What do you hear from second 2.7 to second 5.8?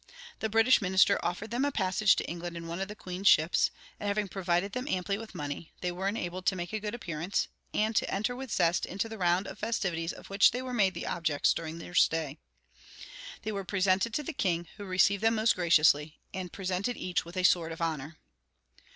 of the Queen's ships; and having provided them amply with money,